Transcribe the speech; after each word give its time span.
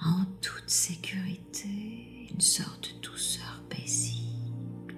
En 0.00 0.24
toute 0.40 0.70
sécurité 0.70 2.28
une 2.32 2.40
sorte 2.40 2.94
de 2.94 3.00
douceur 3.00 3.62
paisible, 3.68 4.94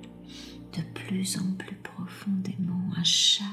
de 0.72 0.82
plus 0.94 1.38
en 1.38 1.52
plus 1.54 1.76
profondément 1.76 2.92
à 2.98 3.04
chaque 3.04 3.46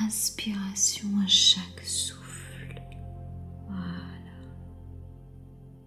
inspiration, 0.00 1.08
à 1.24 1.28
chaque 1.28 1.80
souffle. 1.84 2.80
Voilà. 3.68 4.40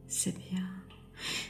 C'est 0.08 0.38
bien. 0.38 0.70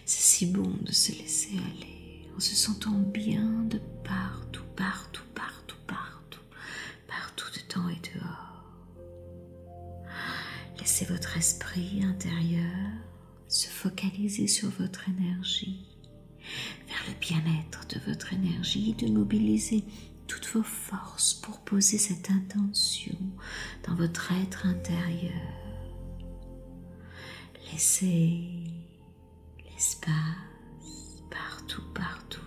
C'est 0.05 0.21
si 0.21 0.45
bon 0.47 0.73
de 0.81 0.91
se 0.91 1.11
laisser 1.11 1.57
aller 1.57 2.27
en 2.35 2.39
se 2.39 2.55
sentant 2.55 2.91
bien 2.91 3.63
de 3.69 3.79
partout, 4.03 4.63
partout, 4.75 5.23
partout, 5.35 5.77
partout, 5.85 6.39
partout 7.07 7.47
dedans 7.53 7.89
et 7.89 8.16
dehors. 8.16 8.16
Laissez 10.99 11.13
votre 11.13 11.37
esprit 11.37 12.01
intérieur 12.03 12.73
se 13.47 13.67
focaliser 13.67 14.47
sur 14.47 14.69
votre 14.79 15.07
énergie, 15.07 15.85
vers 16.87 17.03
le 17.07 17.13
bien-être 17.19 17.85
de 17.89 17.99
votre 18.09 18.33
énergie, 18.33 18.95
de 18.95 19.05
mobiliser 19.05 19.83
toutes 20.25 20.47
vos 20.47 20.63
forces 20.63 21.35
pour 21.35 21.59
poser 21.59 21.99
cette 21.99 22.31
intention 22.31 23.15
dans 23.87 23.93
votre 23.93 24.31
être 24.31 24.65
intérieur. 24.65 25.39
Laissez 27.71 28.41
l'espace 29.69 30.11
partout, 31.29 31.83
partout. 31.93 32.41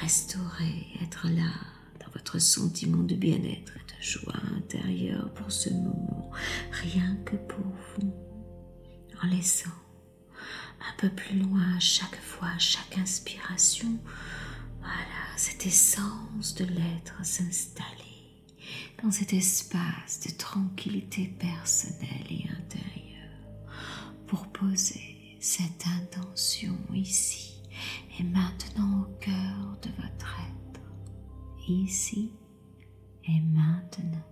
Restaurer, 0.00 0.88
être 1.00 1.28
là 1.28 1.52
dans 2.00 2.10
votre 2.12 2.40
sentiment 2.40 3.04
de 3.04 3.14
bien-être 3.14 3.79
joie 4.00 4.40
intérieure 4.56 5.32
pour 5.34 5.52
ce 5.52 5.70
moment, 5.70 6.30
rien 6.70 7.16
que 7.24 7.36
pour 7.36 7.66
vous 7.96 8.14
en 9.22 9.26
laissant 9.26 9.70
un 10.80 10.96
peu 10.96 11.10
plus 11.10 11.38
loin 11.38 11.78
chaque 11.78 12.20
fois, 12.20 12.56
chaque 12.58 12.96
inspiration, 12.98 13.98
voilà, 14.78 15.36
cette 15.36 15.66
essence 15.66 16.54
de 16.54 16.64
l'être 16.64 17.24
s'installer 17.24 17.86
dans 19.02 19.10
cet 19.10 19.32
espace 19.32 20.20
de 20.26 20.30
tranquillité 20.36 21.26
personnelle 21.38 22.26
et 22.30 22.46
intérieure 22.58 23.00
pour 24.26 24.46
poser 24.48 25.36
cette 25.40 25.84
intention 25.86 26.76
ici 26.94 27.62
et 28.18 28.22
maintenant 28.22 29.02
au 29.02 29.18
cœur 29.20 29.78
de 29.82 30.02
votre 30.02 30.36
être, 30.40 30.80
ici 31.68 32.32
et 33.24 33.40
maintenant. 33.40 34.24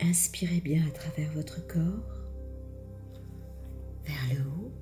Inspirez 0.00 0.60
bien 0.60 0.86
à 0.86 0.90
travers 0.90 1.32
votre 1.32 1.66
corps, 1.66 2.24
vers 4.04 4.34
le 4.34 4.40
haut, 4.48 4.72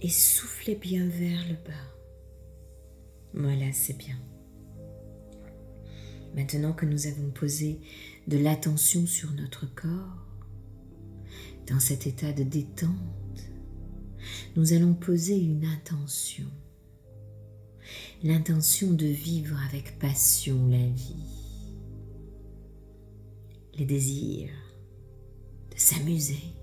et 0.00 0.08
soufflez 0.08 0.74
bien 0.74 1.06
vers 1.08 1.46
le 1.48 1.54
bas. 1.54 1.98
Voilà, 3.34 3.72
c'est 3.72 3.96
bien. 3.96 4.16
Maintenant 6.34 6.72
que 6.72 6.86
nous 6.86 7.06
avons 7.06 7.30
posé 7.30 7.80
de 8.26 8.38
l'attention 8.38 9.06
sur 9.06 9.32
notre 9.32 9.72
corps, 9.74 10.26
dans 11.66 11.80
cet 11.80 12.06
état 12.06 12.32
de 12.32 12.42
détente, 12.42 13.50
nous 14.56 14.72
allons 14.72 14.94
poser 14.94 15.38
une 15.38 15.64
intention. 15.64 16.46
L'intention 18.22 18.92
de 18.92 19.06
vivre 19.06 19.56
avec 19.68 19.98
passion 19.98 20.66
la 20.68 20.86
vie. 20.86 21.74
Les 23.74 23.84
désirs 23.84 24.50
de 25.70 25.78
s'amuser, 25.78 26.54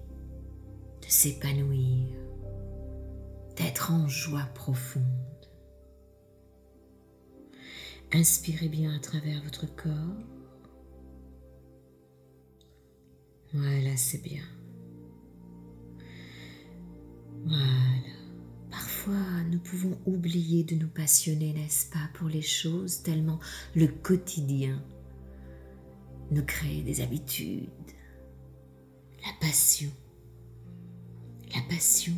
de 1.02 1.08
s'épanouir, 1.08 2.10
d'être 3.56 3.92
en 3.92 4.08
joie 4.10 4.48
profonde. 4.54 5.04
Inspirez 8.12 8.68
bien 8.68 8.94
à 8.94 9.00
travers 9.00 9.42
votre 9.44 9.74
corps. 9.76 9.92
Voilà, 13.54 13.96
c'est 13.96 14.22
bien. 14.22 14.44
Nous 19.56 19.62
pouvons 19.62 19.98
oublier 20.06 20.66
de 20.66 20.76
nous 20.76 20.90
passionner, 20.90 21.54
n'est-ce 21.54 21.90
pas, 21.90 22.10
pour 22.16 22.28
les 22.28 22.42
choses, 22.42 23.04
tellement 23.04 23.40
le 23.74 23.88
quotidien 23.88 24.84
nous 26.30 26.44
crée 26.44 26.82
des 26.82 27.00
habitudes. 27.00 27.70
La 29.24 29.32
passion. 29.48 29.90
La 31.54 31.62
passion. 31.70 32.16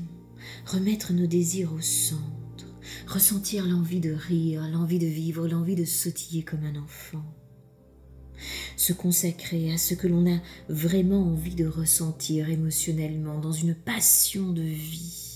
Remettre 0.66 1.14
nos 1.14 1.28
désirs 1.28 1.74
au 1.74 1.82
centre. 1.82 2.66
Ressentir 3.06 3.68
l'envie 3.68 4.00
de 4.00 4.14
rire, 4.14 4.68
l'envie 4.72 4.98
de 4.98 5.06
vivre, 5.06 5.48
l'envie 5.48 5.76
de 5.76 5.86
sautiller 5.86 6.42
comme 6.42 6.64
un 6.64 6.82
enfant. 6.82 7.24
Se 8.78 8.94
consacrer 8.94 9.72
à 9.72 9.78
ce 9.78 9.94
que 9.94 10.08
l'on 10.08 10.26
a 10.26 10.40
vraiment 10.70 11.22
envie 11.22 11.56
de 11.56 11.68
ressentir 11.68 12.50
émotionnellement 12.50 13.40
dans 13.40 13.52
une 13.52 13.76
passion 13.76 14.52
de 14.54 14.64
vie, 14.64 15.27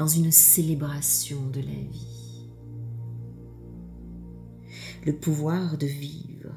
dans 0.00 0.06
une 0.06 0.32
célébration 0.32 1.46
de 1.50 1.60
la 1.60 1.66
vie. 1.66 2.48
Le 5.04 5.12
pouvoir 5.14 5.76
de 5.76 5.84
vivre, 5.84 6.54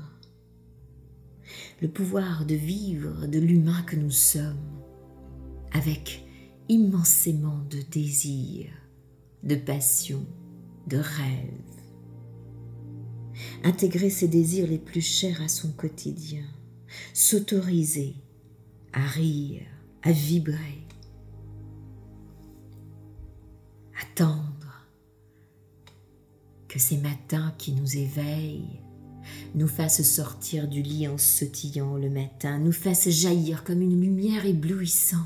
le 1.81 1.89
pouvoir 1.89 2.45
de 2.45 2.55
vivre 2.55 3.27
de 3.27 3.39
l'humain 3.39 3.81
que 3.81 3.97
nous 3.97 4.11
sommes, 4.11 4.81
avec 5.73 6.25
immensément 6.69 7.59
de 7.69 7.79
désir, 7.91 8.67
de 9.43 9.55
passion, 9.55 10.25
de 10.87 10.95
rêve 10.95 11.73
intégrer 13.65 14.09
ses 14.09 14.29
désirs 14.29 14.67
les 14.67 14.77
plus 14.77 15.01
chers 15.01 15.41
à 15.41 15.49
son 15.49 15.73
quotidien, 15.73 16.45
s'autoriser 17.13 18.15
à 18.93 19.05
rire, 19.05 19.63
à 20.01 20.13
vibrer, 20.13 20.83
attendre 24.13 24.85
que 26.67 26.79
ces 26.79 26.97
matins 26.97 27.53
qui 27.57 27.71
nous 27.71 27.97
éveillent 27.97 28.79
nous 29.55 29.67
fassent 29.67 30.03
sortir 30.03 30.67
du 30.67 30.81
lit 30.81 31.07
en 31.07 31.17
sautillant 31.17 31.95
le 31.95 32.09
matin, 32.09 32.59
nous 32.59 32.71
fassent 32.71 33.09
jaillir 33.09 33.63
comme 33.63 33.81
une 33.81 33.99
lumière 33.99 34.45
éblouissante. 34.45 35.21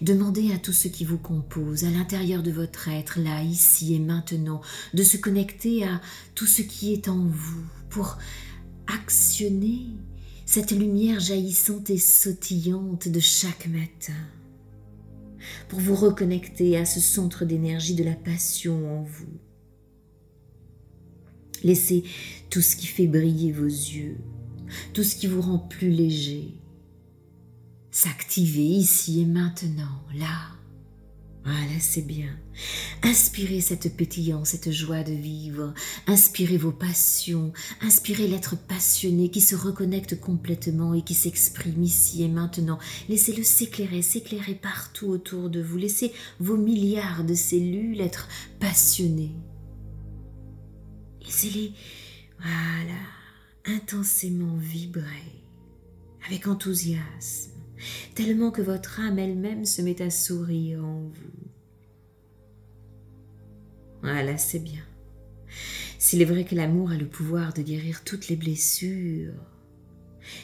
Demandez 0.00 0.52
à 0.52 0.58
tout 0.58 0.72
ce 0.72 0.88
qui 0.88 1.04
vous 1.04 1.18
compose, 1.18 1.84
à 1.84 1.90
l'intérieur 1.90 2.42
de 2.42 2.50
votre 2.50 2.88
être, 2.88 3.20
là, 3.20 3.42
ici 3.42 3.94
et 3.94 3.98
maintenant, 3.98 4.62
de 4.94 5.02
se 5.02 5.16
connecter 5.16 5.84
à 5.84 6.00
tout 6.34 6.46
ce 6.46 6.62
qui 6.62 6.92
est 6.92 7.08
en 7.08 7.24
vous 7.24 7.64
pour 7.90 8.18
actionner 8.86 9.86
cette 10.44 10.70
lumière 10.70 11.20
jaillissante 11.20 11.90
et 11.90 11.98
sautillante 11.98 13.08
de 13.08 13.20
chaque 13.20 13.66
matin, 13.66 14.14
pour 15.68 15.80
vous 15.80 15.94
reconnecter 15.94 16.76
à 16.76 16.84
ce 16.84 17.00
centre 17.00 17.44
d'énergie 17.44 17.94
de 17.94 18.04
la 18.04 18.14
passion 18.14 19.00
en 19.00 19.02
vous. 19.02 19.38
Laissez 21.62 22.04
tout 22.50 22.60
ce 22.60 22.76
qui 22.76 22.86
fait 22.86 23.06
briller 23.06 23.52
vos 23.52 23.64
yeux, 23.64 24.18
tout 24.92 25.02
ce 25.02 25.16
qui 25.16 25.26
vous 25.26 25.42
rend 25.42 25.58
plus 25.58 25.90
léger, 25.90 26.54
s'activer 27.90 28.64
ici 28.64 29.20
et 29.20 29.26
maintenant, 29.26 30.02
là. 30.18 30.55
Voilà, 31.46 31.78
c'est 31.78 32.02
bien. 32.02 32.36
Inspirez 33.04 33.60
cette 33.60 33.96
pétillance, 33.96 34.48
cette 34.48 34.72
joie 34.72 35.04
de 35.04 35.12
vivre. 35.12 35.74
Inspirez 36.08 36.56
vos 36.56 36.72
passions. 36.72 37.52
Inspirez 37.82 38.26
l'être 38.26 38.56
passionné 38.56 39.30
qui 39.30 39.40
se 39.40 39.54
reconnecte 39.54 40.18
complètement 40.18 40.92
et 40.92 41.02
qui 41.02 41.14
s'exprime 41.14 41.84
ici 41.84 42.24
et 42.24 42.28
maintenant. 42.28 42.80
Laissez-le 43.08 43.44
s'éclairer, 43.44 44.02
s'éclairer 44.02 44.56
partout 44.56 45.06
autour 45.06 45.48
de 45.48 45.62
vous. 45.62 45.76
Laissez 45.76 46.12
vos 46.40 46.56
milliards 46.56 47.22
de 47.22 47.34
cellules 47.34 48.00
être 48.00 48.26
passionnées. 48.58 49.36
Laissez-les, 51.24 51.74
voilà, 52.40 52.98
intensément 53.66 54.56
vibrer 54.56 55.44
avec 56.26 56.48
enthousiasme 56.48 57.55
tellement 58.14 58.50
que 58.50 58.62
votre 58.62 59.00
âme 59.00 59.18
elle-même 59.18 59.64
se 59.64 59.82
met 59.82 60.00
à 60.02 60.10
sourire 60.10 60.84
en 60.84 61.02
vous. 61.02 61.50
Voilà, 64.02 64.38
c'est 64.38 64.60
bien. 64.60 64.82
S'il 65.98 66.22
est 66.22 66.26
vrai 66.26 66.44
que 66.44 66.54
l'amour 66.54 66.90
a 66.90 66.96
le 66.96 67.06
pouvoir 67.06 67.52
de 67.52 67.62
guérir 67.62 68.04
toutes 68.04 68.28
les 68.28 68.36
blessures 68.36 69.34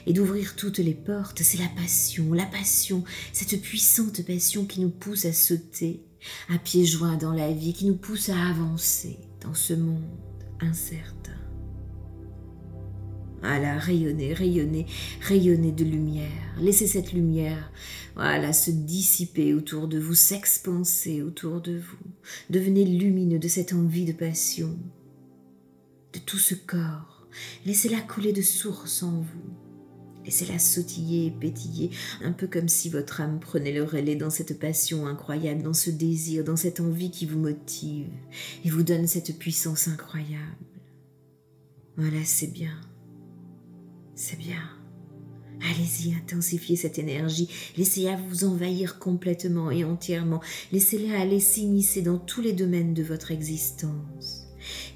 et 0.06 0.12
d'ouvrir 0.12 0.56
toutes 0.56 0.78
les 0.78 0.94
portes, 0.94 1.42
c'est 1.42 1.58
la 1.58 1.68
passion, 1.68 2.32
la 2.32 2.46
passion, 2.46 3.04
cette 3.32 3.60
puissante 3.60 4.24
passion 4.24 4.64
qui 4.64 4.80
nous 4.80 4.90
pousse 4.90 5.24
à 5.24 5.32
sauter 5.32 6.02
à 6.48 6.58
pieds 6.58 6.84
joints 6.84 7.16
dans 7.16 7.32
la 7.32 7.52
vie, 7.52 7.72
qui 7.72 7.86
nous 7.86 7.96
pousse 7.96 8.28
à 8.28 8.48
avancer 8.48 9.18
dans 9.40 9.54
ce 9.54 9.74
monde 9.74 10.02
incertain. 10.60 11.41
Voilà, 13.42 13.76
rayonnez, 13.76 14.34
rayonnez, 14.34 14.86
rayonnez 15.20 15.72
de 15.72 15.84
lumière. 15.84 16.30
Laissez 16.60 16.86
cette 16.86 17.12
lumière, 17.12 17.72
voilà, 18.14 18.52
se 18.52 18.70
dissiper 18.70 19.52
autour 19.52 19.88
de 19.88 19.98
vous, 19.98 20.14
s'expanser 20.14 21.22
autour 21.22 21.60
de 21.60 21.76
vous. 21.76 21.98
Devenez 22.50 22.84
lumineux 22.84 23.40
de 23.40 23.48
cette 23.48 23.72
envie 23.72 24.04
de 24.04 24.12
passion, 24.12 24.78
de 26.12 26.20
tout 26.20 26.38
ce 26.38 26.54
corps. 26.54 27.26
Laissez-la 27.66 28.00
couler 28.00 28.32
de 28.32 28.42
source 28.42 29.02
en 29.02 29.22
vous. 29.22 29.56
Laissez-la 30.24 30.60
sautiller 30.60 31.26
et 31.26 31.30
pétiller, 31.32 31.90
un 32.22 32.30
peu 32.30 32.46
comme 32.46 32.68
si 32.68 32.88
votre 32.90 33.20
âme 33.20 33.40
prenait 33.40 33.72
le 33.72 33.82
relais 33.82 34.14
dans 34.14 34.30
cette 34.30 34.56
passion 34.60 35.08
incroyable, 35.08 35.62
dans 35.62 35.74
ce 35.74 35.90
désir, 35.90 36.44
dans 36.44 36.56
cette 36.56 36.78
envie 36.78 37.10
qui 37.10 37.26
vous 37.26 37.40
motive 37.40 38.06
et 38.64 38.70
vous 38.70 38.84
donne 38.84 39.08
cette 39.08 39.36
puissance 39.36 39.88
incroyable. 39.88 40.38
Voilà, 41.96 42.24
c'est 42.24 42.52
bien. 42.52 42.78
C'est 44.24 44.38
bien. 44.38 44.62
Allez-y, 45.68 46.14
intensifiez 46.14 46.76
cette 46.76 47.00
énergie, 47.00 47.48
laissez-la 47.76 48.16
vous 48.16 48.44
envahir 48.44 49.00
complètement 49.00 49.72
et 49.72 49.82
entièrement, 49.82 50.40
laissez-la 50.70 51.18
aller 51.18 51.40
s'immiscer 51.40 52.02
dans 52.02 52.18
tous 52.18 52.40
les 52.40 52.52
domaines 52.52 52.94
de 52.94 53.02
votre 53.02 53.32
existence. 53.32 54.46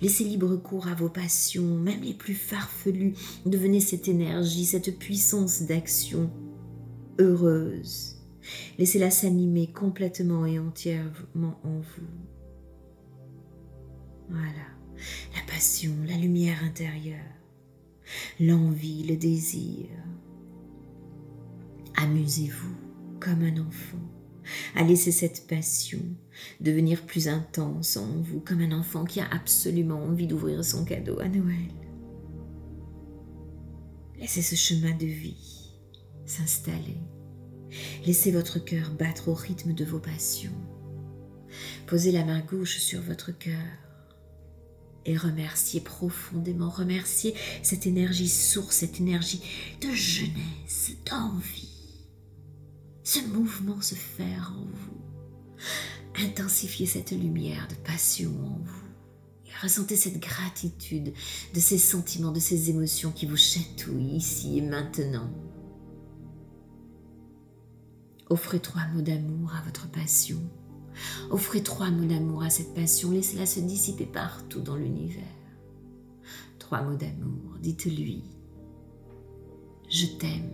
Laissez 0.00 0.22
libre 0.22 0.54
cours 0.54 0.86
à 0.86 0.94
vos 0.94 1.08
passions, 1.08 1.76
même 1.76 2.02
les 2.02 2.14
plus 2.14 2.36
farfelues, 2.36 3.14
devenez 3.46 3.80
cette 3.80 4.06
énergie, 4.06 4.64
cette 4.64 4.96
puissance 4.96 5.62
d'action 5.62 6.30
heureuse. 7.18 8.18
Laissez-la 8.78 9.10
s'animer 9.10 9.72
complètement 9.72 10.46
et 10.46 10.60
entièrement 10.60 11.58
en 11.64 11.80
vous. 11.80 12.06
Voilà, 14.28 14.68
la 15.34 15.52
passion, 15.52 15.90
la 16.06 16.16
lumière 16.16 16.62
intérieure 16.62 17.45
l'envie, 18.40 19.04
le 19.04 19.16
désir. 19.16 19.86
Amusez-vous 21.96 22.76
comme 23.20 23.42
un 23.42 23.58
enfant. 23.58 23.98
à 24.74 24.84
laisser 24.84 25.10
cette 25.10 25.46
passion 25.48 26.00
devenir 26.60 27.04
plus 27.04 27.26
intense 27.28 27.96
en 27.96 28.06
vous, 28.20 28.40
comme 28.40 28.60
un 28.60 28.72
enfant 28.72 29.04
qui 29.04 29.20
a 29.20 29.28
absolument 29.30 30.02
envie 30.02 30.26
d'ouvrir 30.26 30.64
son 30.64 30.84
cadeau 30.84 31.18
à 31.18 31.28
Noël. 31.28 31.72
Laissez 34.18 34.42
ce 34.42 34.54
chemin 34.54 34.94
de 34.96 35.06
vie 35.06 35.72
s'installer. 36.24 37.00
Laissez 38.04 38.30
votre 38.30 38.58
cœur 38.58 38.90
battre 38.92 39.28
au 39.28 39.34
rythme 39.34 39.72
de 39.72 39.84
vos 39.84 39.98
passions. 39.98 40.54
Posez 41.86 42.12
la 42.12 42.24
main 42.24 42.40
gauche 42.40 42.78
sur 42.78 43.00
votre 43.00 43.36
cœur 43.36 43.54
et 45.06 45.16
remerciez 45.16 45.80
profondément, 45.80 46.68
remerciez 46.68 47.34
cette 47.62 47.86
énergie 47.86 48.28
source, 48.28 48.76
cette 48.76 49.00
énergie 49.00 49.40
de 49.80 49.90
jeunesse, 49.92 50.90
d'envie. 51.08 51.70
Ce 53.04 53.20
mouvement 53.20 53.80
se 53.80 53.94
faire 53.94 54.52
en 54.58 54.64
vous. 54.64 56.24
Intensifiez 56.24 56.86
cette 56.86 57.12
lumière 57.12 57.68
de 57.68 57.76
passion 57.76 58.30
en 58.44 58.58
vous. 58.64 59.46
Et 59.46 59.52
ressentez 59.62 59.96
cette 59.96 60.18
gratitude 60.18 61.12
de 61.54 61.60
ces 61.60 61.78
sentiments, 61.78 62.32
de 62.32 62.40
ces 62.40 62.68
émotions 62.70 63.12
qui 63.12 63.26
vous 63.26 63.36
chatouillent 63.36 64.16
ici 64.16 64.58
et 64.58 64.62
maintenant. 64.62 65.30
Offrez 68.28 68.58
trois 68.58 68.88
mots 68.88 69.02
d'amour 69.02 69.54
à 69.54 69.62
votre 69.62 69.88
passion 69.88 70.42
Offrez 71.30 71.62
trois 71.62 71.90
mots 71.90 72.06
d'amour 72.06 72.42
à 72.42 72.50
cette 72.50 72.74
passion, 72.74 73.10
laissez-la 73.10 73.46
se 73.46 73.60
dissiper 73.60 74.06
partout 74.06 74.60
dans 74.60 74.76
l'univers. 74.76 75.22
Trois 76.58 76.82
mots 76.82 76.96
d'amour, 76.96 77.56
dites-lui, 77.60 78.24
je 79.88 80.06
t'aime 80.06 80.50